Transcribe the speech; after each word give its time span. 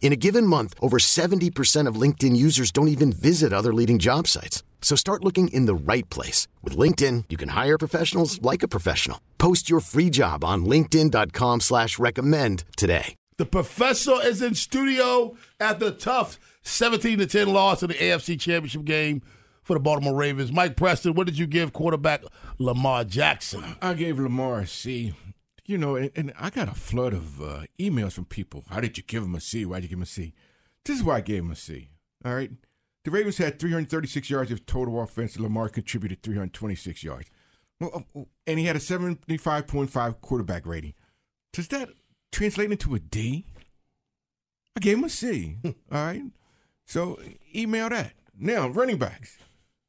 In 0.00 0.12
a 0.12 0.16
given 0.16 0.46
month, 0.46 0.74
over 0.80 0.98
70% 0.98 1.86
of 1.86 2.00
LinkedIn 2.00 2.34
users 2.34 2.70
don't 2.70 2.88
even 2.88 3.12
visit 3.12 3.52
other 3.52 3.74
leading 3.74 3.98
job 3.98 4.26
sites. 4.26 4.62
So 4.80 4.96
start 4.96 5.22
looking 5.22 5.48
in 5.48 5.66
the 5.66 5.74
right 5.74 6.08
place. 6.08 6.48
With 6.62 6.78
LinkedIn, 6.78 7.24
you 7.28 7.36
can 7.36 7.50
hire 7.50 7.76
professionals 7.76 8.40
like 8.40 8.62
a 8.62 8.68
professional. 8.68 9.20
Post 9.36 9.68
your 9.68 9.80
free 9.80 10.08
job 10.08 10.44
on 10.44 10.64
linkedin.com 10.64 11.60
slash 11.60 11.98
recommend 11.98 12.64
today. 12.78 13.14
The 13.36 13.44
professor 13.46 14.16
is 14.24 14.42
in 14.42 14.54
studio 14.56 15.36
after 15.60 15.86
a 15.86 15.90
tough 15.92 16.40
17 16.62 17.18
to 17.18 17.26
10 17.26 17.52
loss 17.52 17.82
in 17.82 17.88
the 17.88 17.94
AFC 17.94 18.38
Championship 18.40 18.84
game 18.84 19.22
for 19.62 19.74
the 19.74 19.80
Baltimore 19.80 20.14
Ravens. 20.14 20.50
Mike 20.50 20.76
Preston, 20.76 21.14
what 21.14 21.26
did 21.26 21.38
you 21.38 21.46
give 21.46 21.72
quarterback 21.72 22.22
Lamar 22.58 23.04
Jackson? 23.04 23.76
I 23.82 23.94
gave 23.94 24.18
Lamar 24.18 24.60
a 24.60 24.66
C. 24.66 25.14
You 25.68 25.76
know, 25.76 25.96
and, 25.96 26.10
and 26.16 26.32
I 26.40 26.48
got 26.48 26.68
a 26.68 26.74
flood 26.74 27.12
of 27.12 27.42
uh, 27.42 27.60
emails 27.78 28.14
from 28.14 28.24
people. 28.24 28.64
How 28.70 28.80
did 28.80 28.96
you 28.96 29.04
give 29.04 29.22
him 29.22 29.34
a 29.34 29.40
C? 29.40 29.66
Why 29.66 29.76
did 29.76 29.84
you 29.84 29.88
give 29.90 29.98
him 29.98 30.02
a 30.02 30.06
C? 30.06 30.32
This 30.82 30.96
is 30.96 31.04
why 31.04 31.16
I 31.16 31.20
gave 31.20 31.42
him 31.42 31.50
a 31.50 31.56
C. 31.56 31.90
All 32.24 32.34
right. 32.34 32.50
The 33.04 33.10
Ravens 33.10 33.36
had 33.36 33.58
336 33.58 34.30
yards 34.30 34.50
of 34.50 34.64
total 34.64 34.98
offense. 35.02 35.38
Lamar 35.38 35.68
contributed 35.68 36.22
326 36.22 37.04
yards. 37.04 37.28
Well, 37.78 38.06
uh, 38.16 38.22
and 38.46 38.58
he 38.58 38.64
had 38.64 38.76
a 38.76 38.78
75.5 38.78 40.20
quarterback 40.22 40.64
rating. 40.64 40.94
Does 41.52 41.68
that 41.68 41.90
translate 42.32 42.72
into 42.72 42.94
a 42.94 42.98
D? 42.98 43.44
I 44.74 44.80
gave 44.80 44.96
him 44.96 45.04
a 45.04 45.10
C. 45.10 45.58
All 45.64 45.72
right. 45.90 46.22
So 46.86 47.18
email 47.54 47.90
that. 47.90 48.14
Now, 48.38 48.68
running 48.68 48.96
backs. 48.96 49.36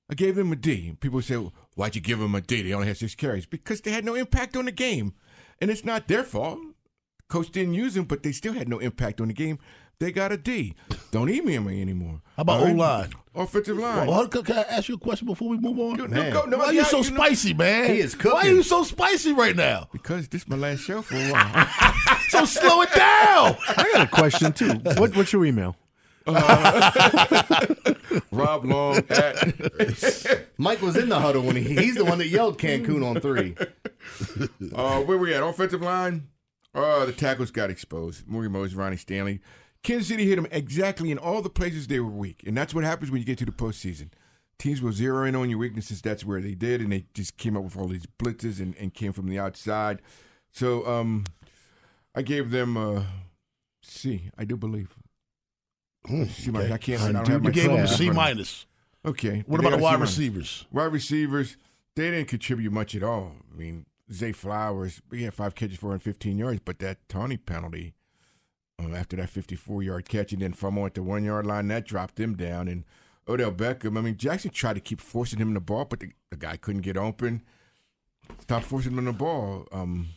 I 0.10 0.16
gave 0.16 0.36
them 0.36 0.52
a 0.52 0.58
D. 0.58 0.98
People 1.00 1.22
say, 1.22 1.38
well, 1.38 1.54
why'd 1.76 1.96
you 1.96 2.02
give 2.02 2.20
them 2.20 2.36
a 2.36 2.42
D? 2.42 2.64
They 2.64 2.74
only 2.74 2.88
had 2.88 2.98
six 2.98 3.16
carries. 3.16 3.46
Because 3.46 3.80
they 3.80 3.92
had 3.92 4.04
no 4.04 4.16
impact 4.16 4.58
on 4.58 4.66
the 4.66 4.74
game. 4.74 5.14
And 5.62 5.70
it's 5.70 5.84
not 5.86 6.08
their 6.08 6.24
fault. 6.24 6.60
Coach 7.28 7.52
didn't 7.52 7.74
use 7.76 7.94
them, 7.94 8.06
but 8.06 8.24
they 8.24 8.32
still 8.32 8.54
had 8.54 8.68
no 8.70 8.80
impact 8.80 9.22
on 9.22 9.28
the 9.28 9.34
game. 9.34 9.60
They 10.00 10.12
got 10.14 10.32
a 10.32 10.38
D. 10.38 10.76
Don't 11.12 11.30
email 11.30 11.62
me 11.62 11.82
anymore. 11.82 12.22
How 12.38 12.42
about 12.42 12.60
All 12.62 12.66
right? 12.68 12.74
O 12.74 12.78
line? 12.78 13.10
Offensive 13.36 13.78
line. 13.78 14.08
Well, 14.08 14.28
can 14.30 14.44
can 14.44 14.58
I 14.60 14.62
ask 14.62 14.88
you 14.88 14.96
a 14.96 14.98
question 14.98 15.28
before 15.28 15.50
we 15.50 15.58
move 15.58 15.78
on? 15.78 15.96
Go- 15.96 16.08
Man. 16.08 16.34
no, 16.34 16.42
go- 16.42 16.50
no, 16.50 16.58
Why 16.58 16.66
are 16.68 16.74
you 16.74 16.86
so 16.86 16.98
know- 16.98 17.04
spicy, 17.04 17.54
man? 17.54 17.94
He 17.94 18.00
is 18.00 18.14
Why 18.14 18.32
are 18.32 18.48
you 18.48 18.64
so 18.64 18.84
spicy 18.84 19.34
right 19.34 19.56
now? 19.56 19.90
Because 19.92 20.30
this 20.30 20.44
is 20.44 20.48
my 20.48 20.56
last 20.56 20.80
show 20.80 21.02
for 21.02 21.16
a 21.16 21.30
while. 21.32 21.68
So 22.30 22.46
slow 22.46 22.84
it 22.84 22.94
down. 22.94 23.58
I 23.70 23.90
got 23.92 24.02
a 24.02 24.08
question 24.08 24.54
too. 24.54 24.74
What, 25.00 25.16
what's 25.16 25.34
your 25.34 25.46
email? 25.46 25.76
Rob 28.32 28.66
Long 28.66 28.98
at 29.10 30.48
Mike 30.58 30.82
was 30.82 30.96
in 30.96 31.10
the 31.10 31.20
huddle 31.20 31.44
when 31.44 31.56
he, 31.56 31.64
he's 31.64 31.96
the 31.96 32.06
one 32.06 32.18
that 32.20 32.28
yelled 32.28 32.58
Cancun 32.58 33.06
on 33.06 33.22
three. 33.22 33.56
uh, 34.76 35.02
where 35.02 35.18
we 35.18 35.34
at? 35.34 35.44
Offensive 35.44 35.82
line. 35.82 36.28
Uh, 36.76 37.06
the 37.06 37.14
tackles 37.14 37.52
got 37.52 37.70
exposed. 37.70 38.28
Morgan 38.28 38.52
Moses, 38.52 38.76
Ronnie 38.76 38.98
Stanley. 38.98 39.40
Kansas 39.82 40.10
City 40.10 40.28
hit 40.28 40.36
them 40.36 40.48
exactly 40.52 41.12
in 41.12 41.18
all 41.18 41.42
the 41.42 41.50
places 41.50 41.88
they 41.88 42.00
were 42.00 42.10
weak, 42.10 42.44
and 42.46 42.56
that's 42.56 42.74
what 42.74 42.84
happens 42.84 43.12
when 43.12 43.20
you 43.20 43.26
get 43.26 43.38
to 43.40 43.46
the 43.46 43.52
postseason. 43.52 44.10
Teams 44.58 44.82
will 44.82 44.92
zero 44.92 45.26
in 45.26 45.36
on 45.36 45.50
your 45.50 45.58
weaknesses. 45.58 46.02
That's 46.02 46.26
where 46.26 46.42
they 46.42 46.54
did, 46.54 46.82
and 46.82 46.92
they 46.92 47.06
just 47.14 47.38
came 47.38 47.56
up 47.56 47.64
with 47.64 47.78
all 47.78 47.88
these 47.88 48.06
blitzes 48.06 48.60
and, 48.60 48.76
and 48.78 48.94
came 48.94 49.14
from 49.14 49.30
the 49.30 49.40
outside. 49.40 50.02
So 50.52 50.86
um, 50.86 51.24
I 52.14 52.22
gave 52.22 52.52
them 52.52 52.76
a 52.76 53.06
C. 53.82 54.30
I 54.38 54.44
do 54.44 54.58
believe. 54.58 54.94
C 56.08 56.52
minus. 56.52 56.72
I 56.72 56.78
can't. 56.78 57.02
I 57.02 57.12
don't 57.12 57.28
have 57.28 57.42
my 57.44 57.50
You 57.50 57.54
gave 57.54 57.66
him 57.66 57.72
a 57.72 57.76
class 57.86 57.98
C 57.98 58.08
in 58.08 58.14
front 58.14 58.32
of 58.32 58.36
me. 58.36 58.40
minus. 58.40 58.66
Okay. 59.06 59.44
What 59.48 59.62
They 59.62 59.68
about 59.68 59.78
the 59.78 59.84
wide 59.84 60.00
receivers? 60.00 60.66
Wide 60.72 60.86
receivers, 60.92 61.58
they 61.96 62.12
didn't 62.12 62.28
contribute 62.28 62.72
much 62.72 62.96
at 62.96 63.04
all. 63.04 63.34
I 63.54 63.58
mean, 63.58 63.86
Zay 64.12 64.32
Flowers, 64.32 65.02
he 65.12 65.24
had 65.24 65.34
five 65.34 65.56
catches 65.56 65.78
for 65.78 65.98
15 65.98 66.38
yards, 66.38 66.62
but 66.64 66.80
that 66.80 67.08
Tawny 67.10 67.38
penalty 67.38 67.94
um, 68.80 68.96
after 68.96 69.16
that 69.18 69.30
54 69.30 69.84
yard 69.84 70.10
catch 70.10 70.34
and 70.34 70.42
then 70.42 70.54
fumble 70.54 70.86
at 70.86 70.94
the 70.96 71.04
one 71.04 71.24
yard 71.24 71.46
line, 71.46 71.68
that 71.68 71.86
dropped 71.86 72.20
him 72.20 72.36
down. 72.36 72.68
And 72.68 72.86
Odell 73.28 73.52
Beckham, 73.52 73.98
I 73.98 74.02
mean, 74.02 74.18
Jackson 74.18 74.52
tried 74.52 74.74
to 74.74 74.80
keep 74.80 75.00
forcing 75.02 75.40
him 75.40 75.54
the 75.54 75.60
ball, 75.60 75.86
but 75.86 76.00
the, 76.00 76.12
the 76.30 76.38
guy 76.38 76.58
couldn't 76.58 76.82
get 76.82 76.98
open. 76.98 77.44
Stop 78.40 78.64
forcing 78.64 78.98
him 78.98 79.06
the 79.06 79.14
ball. 79.14 79.68
Um, 79.72 80.10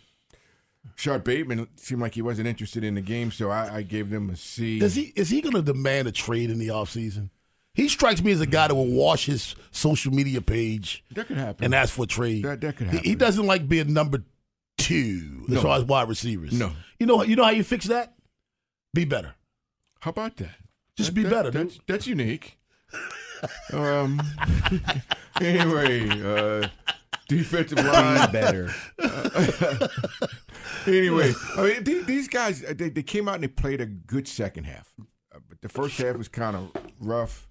Rashod 0.91 1.25
Bateman 1.25 1.69
seemed 1.77 2.01
like 2.01 2.15
he 2.15 2.23
wasn't 2.23 2.49
interested 2.49 2.83
in 2.85 2.95
the 2.97 3.01
game, 3.01 3.31
so 3.31 3.51
I, 3.51 3.77
I 3.77 3.83
gave 3.83 4.11
them 4.11 4.31
a 4.31 4.37
C. 4.37 4.79
Does 4.79 4.95
he 4.95 5.13
is 5.17 5.31
he 5.31 5.41
going 5.41 5.55
to 5.55 5.63
demand 5.63 6.09
a 6.09 6.13
trade 6.13 6.51
in 6.51 6.59
the 6.59 6.69
offseason? 6.69 7.31
He 7.75 7.89
strikes 7.89 8.23
me 8.23 8.33
as 8.33 8.41
a 8.41 8.47
guy 8.47 8.69
that 8.69 8.75
will 8.75 8.87
wash 8.93 9.27
his 9.27 9.55
social 9.71 10.13
media 10.13 10.43
page 10.43 11.03
That 11.13 11.27
could 11.29 11.39
happen. 11.39 11.65
and 11.65 11.75
ask 11.75 11.95
for 11.95 12.03
a 12.05 12.07
trade. 12.07 12.45
That- 12.45 12.61
that 12.61 12.77
could 12.77 12.91
He- 12.91 12.99
He, 13.11 13.15
doesn't 13.15 13.47
like 13.47 13.67
being 13.67 13.95
number 13.95 14.25
two 14.77 15.45
as 15.49 15.55
No. 15.55 15.63
far 15.63 15.79
as 15.79 15.85
wide 15.85 16.09
receivers. 16.09 16.53
No. 16.53 16.73
You 17.01 17.07
know 17.07 17.23
you 17.23 17.35
know 17.37 17.45
how 17.45 17.51
you 17.51 17.65
fix 17.65 17.87
that? 17.87 18.15
Be 18.93 19.05
better. 19.07 19.35
How 20.01 20.11
about 20.11 20.37
that? 20.39 20.57
Just 20.97 21.11
That- 21.11 21.15
be 21.15 21.23
that- 21.23 21.31
better, 21.31 21.51
dude. 21.51 21.69
That's, 21.71 21.81
that's 21.87 22.07
unique. 22.07 22.59
um. 23.73 24.21
anyway, 25.41 26.09
uh, 26.11 26.69
defensive 27.37 27.79
line. 27.79 28.31
Better. 28.33 28.73
anyway, 30.87 31.33
I 31.57 31.63
mean, 31.63 31.85
these, 31.85 32.07
these 32.07 32.29
guys 32.29 32.65
uh, 32.65 32.75
they, 32.77 32.89
they 32.89 33.03
came 33.03 33.29
out 33.29 33.37
and 33.37 33.45
they 33.45 33.49
played 33.49 33.81
a 33.81 33.87
good 33.87 34.29
second 34.29 34.65
half, 34.65 34.93
uh, 35.35 35.39
but 35.49 35.61
the 35.61 35.69
first 35.69 35.97
half 35.99 36.17
was 36.17 36.29
kind 36.29 36.57
of 36.57 36.71
rough. 37.01 37.49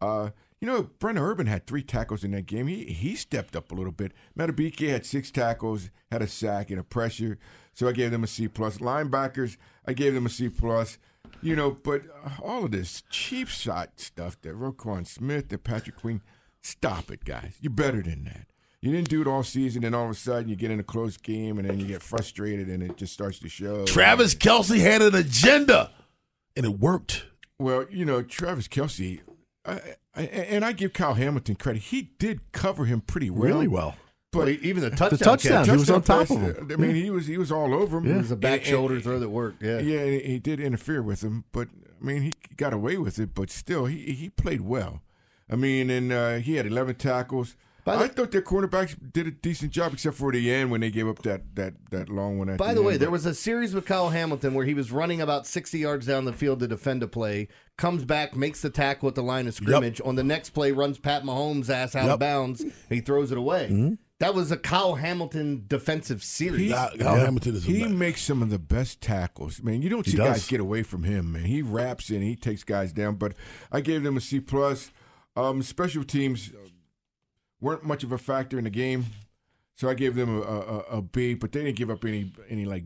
Uh, 0.00 0.30
you 0.60 0.68
know, 0.68 0.84
Brent 0.98 1.18
Urban 1.18 1.46
had 1.46 1.66
three 1.66 1.82
tackles 1.82 2.24
in 2.24 2.30
that 2.32 2.46
game. 2.46 2.66
He 2.66 2.84
he 2.84 3.16
stepped 3.16 3.56
up 3.56 3.70
a 3.70 3.74
little 3.74 3.92
bit. 3.92 4.12
Madubuike 4.38 4.88
had 4.88 5.04
six 5.04 5.30
tackles, 5.30 5.90
had 6.10 6.22
a 6.22 6.26
sack 6.26 6.70
and 6.70 6.80
a 6.80 6.84
pressure. 6.84 7.38
So 7.74 7.88
I 7.88 7.92
gave 7.92 8.12
them 8.12 8.24
a 8.24 8.26
C 8.26 8.48
plus. 8.48 8.78
Linebackers, 8.78 9.56
I 9.86 9.92
gave 9.92 10.14
them 10.14 10.26
a 10.26 10.30
C 10.30 10.48
plus. 10.48 10.98
You 11.42 11.56
know, 11.56 11.72
but 11.72 12.02
uh, 12.24 12.30
all 12.42 12.64
of 12.64 12.70
this 12.70 13.02
cheap 13.10 13.48
shot 13.48 14.00
stuff 14.00 14.40
that 14.42 14.54
Roquan 14.54 15.06
Smith, 15.06 15.48
that 15.48 15.64
Patrick 15.64 15.96
Queen, 15.96 16.22
stop 16.62 17.10
it, 17.10 17.24
guys. 17.24 17.56
You're 17.60 17.72
better 17.72 18.02
than 18.02 18.24
that. 18.24 18.46
You 18.84 18.92
didn't 18.92 19.08
do 19.08 19.22
it 19.22 19.26
all 19.26 19.42
season, 19.42 19.82
and 19.82 19.94
all 19.94 20.04
of 20.04 20.10
a 20.10 20.14
sudden 20.14 20.46
you 20.50 20.56
get 20.56 20.70
in 20.70 20.78
a 20.78 20.82
close 20.82 21.16
game, 21.16 21.58
and 21.58 21.66
then 21.66 21.80
you 21.80 21.86
get 21.86 22.02
frustrated, 22.02 22.68
and 22.68 22.82
it 22.82 22.98
just 22.98 23.14
starts 23.14 23.38
to 23.38 23.48
show. 23.48 23.86
Travis 23.86 24.34
Kelce 24.34 24.78
had 24.78 25.00
an 25.00 25.14
agenda, 25.14 25.90
and 26.54 26.66
it 26.66 26.78
worked. 26.78 27.24
Well, 27.58 27.86
you 27.90 28.04
know, 28.04 28.20
Travis 28.20 28.68
Kelce, 28.68 29.20
I, 29.64 29.80
I, 30.14 30.22
and 30.24 30.66
I 30.66 30.72
give 30.72 30.92
Kyle 30.92 31.14
Hamilton 31.14 31.54
credit. 31.54 31.80
He 31.80 32.10
did 32.18 32.52
cover 32.52 32.84
him 32.84 33.00
pretty 33.00 33.30
well. 33.30 33.44
Really 33.48 33.68
well. 33.68 33.96
Well, 34.34 34.50
even 34.50 34.82
the 34.82 34.90
touchdown. 34.90 35.18
touchdown. 35.18 35.64
catch, 35.64 35.66
He 35.72 35.78
was 35.78 35.88
on 35.88 36.02
Touchdown 36.02 36.26
top 36.40 36.58
of 36.60 36.70
him. 36.70 36.72
I 36.72 36.76
mean, 36.76 36.94
he 36.94 37.08
was 37.08 37.26
he 37.26 37.38
was 37.38 37.50
all 37.50 37.72
over 37.72 37.96
him. 37.98 38.12
It 38.12 38.18
was 38.18 38.32
a 38.32 38.36
back 38.36 38.60
And- 38.60 38.68
shoulder 38.68 38.94
and- 38.96 39.02
throw 39.02 39.18
that 39.18 39.30
worked. 39.30 39.62
Yeah. 39.62 39.78
Yeah, 39.78 40.04
he 40.04 40.38
did 40.38 40.60
interfere 40.60 41.00
with 41.02 41.22
him, 41.22 41.44
but 41.52 41.68
I 41.98 42.04
mean, 42.04 42.20
he 42.20 42.32
got 42.58 42.74
away 42.74 42.98
with 42.98 43.18
it. 43.18 43.34
But 43.34 43.48
still, 43.48 43.86
he 43.86 44.12
he 44.12 44.28
played 44.28 44.60
well. 44.60 45.00
I 45.48 45.56
mean, 45.56 45.88
and 45.88 46.12
uh, 46.12 46.34
he 46.36 46.56
had 46.56 46.66
11 46.66 46.96
tackles. 46.96 47.56
By 47.84 47.96
I 47.96 48.08
thought 48.08 48.30
their 48.30 48.40
cornerbacks 48.42 48.96
did 49.12 49.26
a 49.26 49.30
decent 49.30 49.70
job, 49.72 49.92
except 49.92 50.16
for 50.16 50.32
the 50.32 50.50
end 50.52 50.70
when 50.70 50.80
they 50.80 50.90
gave 50.90 51.06
up 51.06 51.18
that 51.22 51.42
that 51.56 51.74
that 51.90 52.08
long 52.08 52.38
one. 52.38 52.48
At 52.48 52.56
By 52.58 52.68
the 52.68 52.80
the 52.80 52.82
way, 52.82 52.92
end. 52.94 53.02
there 53.02 53.10
was 53.10 53.26
a 53.26 53.34
series 53.34 53.74
with 53.74 53.84
Kyle 53.84 54.08
Hamilton 54.08 54.54
where 54.54 54.64
he 54.64 54.72
was 54.74 54.90
running 54.90 55.20
about 55.20 55.46
60 55.46 55.78
yards 55.78 56.06
down 56.06 56.24
the 56.24 56.32
field 56.32 56.60
to 56.60 56.66
defend 56.68 57.02
a 57.02 57.06
play, 57.08 57.48
comes 57.76 58.04
back, 58.04 58.34
makes 58.34 58.62
the 58.62 58.70
tackle 58.70 59.08
at 59.08 59.14
the 59.14 59.22
line 59.22 59.46
of 59.46 59.52
scrimmage. 59.54 60.00
On 60.04 60.14
the 60.16 60.24
next 60.24 60.50
play, 60.50 60.72
runs 60.72 60.98
Pat 60.98 61.24
Mahomes' 61.24 61.68
ass 61.68 61.94
out 61.94 62.04
Yep. 62.06 62.14
of 62.14 62.20
bounds, 62.20 62.64
he 62.88 63.00
throws 63.00 63.30
it 63.30 63.36
away. 63.38 63.98
That 64.20 64.32
was 64.34 64.50
a 64.52 64.56
Kyle 64.56 64.94
Hamilton 64.94 65.64
defensive 65.66 66.22
series. 66.22 66.72
Kyle 66.72 66.90
Kyle 66.96 67.16
Hamilton 67.16 67.56
is 67.56 67.64
a 67.68 67.70
He 67.70 67.82
man. 67.82 67.98
makes 67.98 68.22
some 68.22 68.40
of 68.42 68.48
the 68.48 68.60
best 68.60 69.00
tackles. 69.02 69.60
Man, 69.62 69.82
you 69.82 69.90
don't 69.90 70.06
see 70.06 70.16
guys 70.16 70.46
get 70.46 70.60
away 70.60 70.84
from 70.84 71.02
him, 71.02 71.32
man. 71.32 71.44
He 71.44 71.60
wraps 71.60 72.08
and 72.10 72.22
he 72.22 72.34
takes 72.36 72.64
guys 72.64 72.92
down. 72.92 73.16
But 73.16 73.34
I 73.70 73.80
gave 73.82 74.02
them 74.04 74.16
a 74.16 74.20
C 74.22 74.40
plus. 74.40 74.90
Um, 75.36 75.62
special 75.64 76.04
teams 76.04 76.52
uh, 76.54 76.68
weren't 77.64 77.82
much 77.82 78.04
of 78.04 78.12
a 78.12 78.18
factor 78.18 78.58
in 78.58 78.64
the 78.64 78.70
game, 78.70 79.06
so 79.74 79.88
I 79.88 79.94
gave 79.94 80.14
them 80.14 80.38
a, 80.38 80.42
a, 80.42 80.78
a 80.98 81.02
B. 81.02 81.34
But 81.34 81.52
they 81.52 81.64
didn't 81.64 81.76
give 81.76 81.90
up 81.90 82.04
any 82.04 82.30
any 82.48 82.66
like 82.66 82.84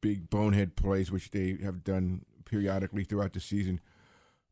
big 0.00 0.30
bonehead 0.30 0.74
plays, 0.74 1.12
which 1.12 1.30
they 1.30 1.58
have 1.62 1.84
done 1.84 2.24
periodically 2.44 3.04
throughout 3.04 3.34
the 3.34 3.40
season. 3.40 3.80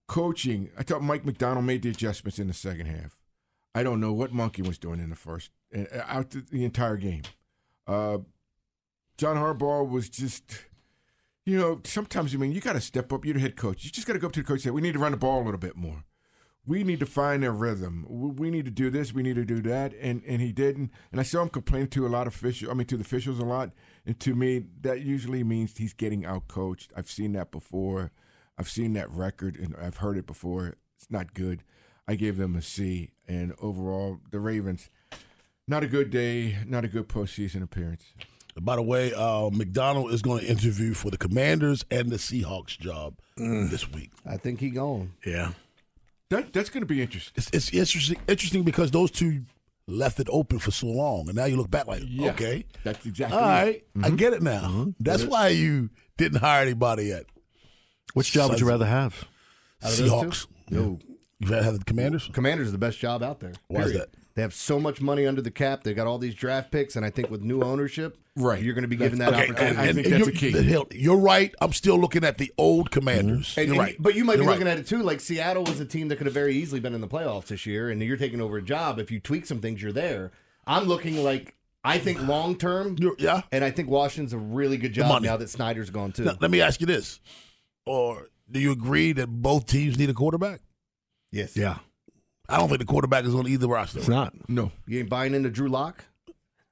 Coaching, 0.07 0.71
I 0.79 0.83
thought 0.83 1.03
Mike 1.03 1.25
Macdonald 1.25 1.65
made 1.65 1.83
the 1.83 1.91
adjustments 1.91 2.39
in 2.39 2.47
the 2.47 2.55
second 2.55 2.87
half. 2.87 3.17
I 3.75 3.83
don't 3.83 4.01
know 4.01 4.13
what 4.13 4.33
Monken 4.33 4.67
was 4.67 4.79
doing 4.79 5.01
in 5.01 5.11
the 5.11 5.17
first, 5.17 5.51
uh, 5.75 5.85
out 6.07 6.31
the, 6.31 6.45
the 6.51 6.65
entire 6.65 6.97
game. 6.97 7.23
Uh, 7.87 8.19
John 9.19 9.37
Harbaugh 9.37 9.89
was 9.89 10.09
just, 10.09 10.45
you 11.45 11.59
know, 11.59 11.81
sometimes 11.85 12.35
I 12.35 12.39
mean 12.39 12.53
you 12.53 12.61
got 12.61 12.75
to 12.75 12.81
step 12.81 13.13
up. 13.13 13.25
You're 13.25 13.35
the 13.35 13.41
head 13.41 13.57
coach. 13.57 13.85
You 13.85 13.91
just 13.91 14.07
got 14.07 14.13
to 14.13 14.19
go 14.19 14.29
up 14.29 14.33
to 14.35 14.41
the 14.41 14.47
coach 14.47 14.57
and 14.57 14.63
say, 14.63 14.71
"We 14.71 14.83
need 14.83 14.93
to 14.93 14.99
run 14.99 15.13
the 15.13 15.19
ball 15.19 15.43
a 15.43 15.45
little 15.45 15.59
bit 15.59 15.77
more. 15.77 16.05
We 16.67 16.83
need 16.83 17.01
to 17.01 17.07
find 17.07 17.45
a 17.45 17.51
rhythm. 17.51 18.07
We 18.09 18.51
need 18.51 18.65
to 18.65 18.71
do 18.71 18.91
this. 18.91 19.13
We 19.13 19.23
need 19.23 19.37
to 19.37 19.45
do 19.45 19.61
that." 19.63 19.95
And 20.01 20.23
and 20.27 20.41
he 20.41 20.53
didn't. 20.53 20.91
And 21.13 21.21
I 21.21 21.25
saw 21.25 21.43
him 21.43 21.49
complain 21.49 21.87
to 21.89 22.07
a 22.07 22.09
lot 22.09 22.27
of 22.27 22.35
officials. 22.35 22.71
I 22.71 22.75
mean, 22.75 22.87
to 22.89 22.97
the 22.97 23.03
officials 23.03 23.39
a 23.39 23.45
lot. 23.45 23.71
And 24.05 24.19
to 24.21 24.35
me, 24.35 24.65
that 24.83 25.03
usually 25.03 25.45
means 25.45 25.77
he's 25.77 25.93
getting 25.93 26.25
out 26.25 26.49
coached. 26.49 26.93
I've 26.97 27.11
seen 27.11 27.33
that 27.33 27.51
before. 27.51 28.13
I've 28.59 28.69
seen 28.69 28.95
that 28.95 29.11
record, 29.11 29.57
and 29.57 29.77
I've 29.77 29.99
heard 29.99 30.17
it 30.17 30.27
before. 30.27 30.77
It's 30.97 31.11
not 31.11 31.35
good. 31.35 31.63
I 32.09 32.15
gave 32.15 32.37
them 32.37 32.57
a 32.57 32.63
C. 32.63 33.11
And 33.29 33.55
overall, 33.61 34.21
the 34.31 34.41
Ravens, 34.41 34.89
not 35.69 35.83
a 35.83 35.89
good 35.89 36.11
day, 36.11 36.59
not 36.67 36.85
a 36.85 36.89
good 36.89 37.09
postseason 37.09 37.63
appearance. 37.63 38.15
By 38.59 38.77
the 38.77 38.83
way, 38.83 39.13
uh, 39.13 39.51
Macdonald 39.51 40.13
is 40.13 40.23
going 40.23 40.41
to 40.41 40.47
interview 40.51 40.95
for 40.95 41.11
the 41.11 41.19
Commanders 41.19 41.85
and 41.91 42.09
the 42.09 42.17
Seahawks 42.17 42.79
job 42.79 43.17
this 43.37 43.91
week. 43.93 44.13
I 44.25 44.39
think 44.39 44.61
he 44.61 44.71
gone. 44.71 45.13
Yeah, 45.27 45.51
That 46.31 46.53
that's 46.53 46.71
going 46.71 46.83
to 46.83 46.87
be 46.87 47.03
interesting. 47.03 47.33
it's, 47.37 47.51
it's 47.53 47.73
interesting. 47.73 48.19
Interesting 48.27 48.63
because 48.65 48.91
those 48.91 49.11
two 49.11 49.43
left 49.87 50.19
it 50.19 50.29
open 50.31 50.59
for 50.59 50.71
so 50.71 50.89
long, 50.89 51.29
and 51.29 51.37
now 51.37 51.45
you 51.45 51.57
look 51.57 51.71
back 51.71 51.87
like, 51.87 52.03
Yeah, 52.05 52.31
okay, 52.31 52.65
that's 52.83 53.05
exactly 53.07 53.39
all 53.39 53.45
it. 53.45 53.47
right, 53.47 53.83
I 53.97 53.99
mm-hmm. 53.99 54.17
get 54.17 54.33
it 54.33 54.43
now. 54.43 54.63
Mm-hmm. 54.63 54.91
That's 54.99 55.25
why 55.25 55.49
you 55.49 55.91
didn't 56.17 56.41
hire 56.41 56.63
anybody 56.63 57.05
yet. 57.05 57.27
Which 58.15 58.33
job 58.33 58.51
would 58.51 58.61
you 58.61 58.69
rather 58.69 58.87
have? 58.87 59.25
Out 59.83 59.93
of 59.93 59.99
Seahawks. 59.99 60.47
No. 60.71 60.99
You'd 61.39 61.51
rather 61.51 61.65
have 61.65 61.79
the 61.79 61.85
Commanders. 61.85 62.31
Commanders 62.33 62.69
is 62.69 62.73
the 62.73 62.79
best 62.79 62.99
job 62.99 63.23
out 63.23 63.41
there. 63.41 63.53
Why 63.69 63.83
is 63.83 63.93
that? 63.93 64.09
They 64.37 64.43
have 64.43 64.55
so 64.55 64.79
much 64.79 65.01
money 65.01 65.27
under 65.27 65.41
the 65.43 65.51
cap. 65.51 65.83
They 65.83 65.95
got 65.95 66.07
all 66.07 66.19
these 66.19 66.35
draft 66.35 66.71
picks, 66.71 66.95
and 66.95 67.05
I 67.05 67.11
think 67.11 67.31
with 67.31 67.43
new 67.43 67.63
ownership, 67.63 68.19
Right. 68.37 68.63
you're 68.63 68.75
going 68.75 68.83
to 68.83 68.89
be 68.89 68.97
given 68.97 69.19
that 69.21 69.31
That's- 69.31 69.51
opportunity. 69.51 69.79
I 69.79 69.93
think 69.95 70.07
and 70.07 70.15
that's 70.15 70.27
you're, 70.43 70.51
a 70.51 70.63
key. 70.63 70.63
hell, 70.71 70.87
You're 70.93 71.17
right. 71.17 71.55
I'm 71.61 71.73
still 71.73 71.99
looking 71.99 72.23
at 72.23 72.37
the 72.37 72.53
old 72.59 72.91
Commanders. 72.91 73.55
And- 73.57 73.67
you're 73.69 73.75
and- 73.75 73.81
right. 73.83 73.97
But 73.99 74.15
you 74.15 74.25
might 74.27 74.35
be 74.35 74.43
You're 74.43 74.51
looking 74.53 74.67
right. 74.67 74.73
at 74.75 74.79
it 74.79 74.87
too. 74.87 75.03
Like 75.03 75.21
Seattle 75.21 75.65
was 75.65 75.81
a 75.81 75.87
team 75.87 76.09
that 76.09 76.17
could 76.17 76.27
have 76.27 76.35
very 76.35 76.55
easily 76.55 76.81
been 76.81 76.95
in 76.95 77.01
the 77.01 77.09
playoffs 77.09 77.47
this 77.47 77.65
year, 77.67 77.89
and 77.91 78.01
you're 78.03 78.17
taking 78.19 78.41
over 78.43 78.59
a 78.59 78.63
job. 78.63 78.99
If 78.99 79.11
you 79.11 79.19
tweak 79.21 79.47
some 79.47 79.61
things, 79.61 79.83
you're 79.83 79.91
there. 79.91 80.31
I'm 80.67 80.85
looking 80.85 81.25
like 81.25 81.55
I 81.83 81.99
think 81.99 82.21
long 82.29 82.57
term, 82.57 82.97
yeah. 83.19 83.43
and 83.53 83.65
I 83.65 83.71
think 83.71 83.89
Washington's 83.89 84.33
a 84.35 84.39
really 84.39 84.77
good 84.77 84.93
job 84.93 85.23
now 85.23 85.37
that 85.39 85.49
Snyder's 85.49 85.89
gone 85.89 86.13
too. 86.13 86.25
Now, 86.25 86.37
let 86.43 86.51
me 86.51 86.61
ask 86.61 86.79
you 86.81 86.87
this: 86.87 87.21
Or 87.87 88.29
do 88.51 88.61
you 88.61 88.73
agree 88.73 89.13
that 89.13 89.29
both 89.29 89.67
teams 89.67 89.97
need 89.99 90.11
a 90.11 90.15
quarterback? 90.15 90.61
yes, 91.33 91.57
Yeah, 91.57 91.79
I 92.49 92.59
don't 92.59 92.69
think 92.69 92.81
the 92.81 92.87
quarterback 92.87 93.25
is 93.25 93.35
on 93.35 93.47
either 93.49 93.67
roster. 93.67 93.99
it's 93.99 94.09
not. 94.09 94.33
No, 94.49 94.71
You 94.87 95.01
ain't 95.01 95.09
buying 95.11 95.35
into 95.35 95.51
Drew 95.51 95.69
Lock. 95.69 96.05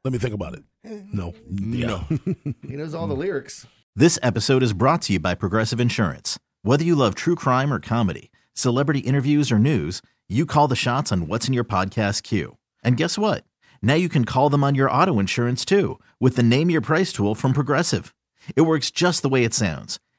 Let 0.05 0.13
me 0.13 0.19
think 0.19 0.35
about 0.35 0.55
it. 0.55 0.63
Eh. 0.85 1.01
No. 1.13 1.35
Yeah. 1.49 2.05
He 2.69 2.77
knows 2.77 2.95
all 2.95 3.07
the 3.07 3.15
lyrics. 3.15 3.67
This 3.97 4.19
episode 4.23 4.63
is 4.63 4.73
brought 4.73 5.03
to 5.03 5.13
you 5.15 5.21
by 5.21 5.35
Progressive 5.35 5.81
Insurance. 5.81 6.39
Whether 6.63 6.85
you 6.85 6.95
love 6.95 7.15
true 7.15 7.35
crime 7.37 7.73
or 7.73 7.81
comedy, 7.81 8.31
celebrity 8.55 9.01
interviews 9.01 9.51
or 9.53 9.59
news, 9.59 10.03
you 10.29 10.47
call 10.47 10.69
the 10.69 10.77
shots 10.77 11.11
on 11.13 11.27
what's 11.27 11.47
in 11.49 11.55
your 11.55 11.65
podcast 11.65 12.23
queue. 12.23 12.57
And 12.83 12.97
guess 12.97 13.17
what? 13.19 13.45
Now 13.83 13.95
you 13.95 14.09
can 14.09 14.25
call 14.25 14.51
them 14.51 14.65
on 14.65 14.75
your 14.75 14.91
auto 14.91 15.19
insurance 15.19 15.65
too 15.65 15.99
with 16.21 16.37
the 16.37 16.43
Name 16.43 16.71
Your 16.71 16.81
Price 16.81 17.13
tool 17.13 17.35
from 17.35 17.53
Progressive. 17.53 18.15
It 18.57 18.63
works 18.63 18.91
just 18.91 19.23
the 19.23 19.29
way 19.29 19.45
it 19.45 19.55
sounds. 19.55 19.99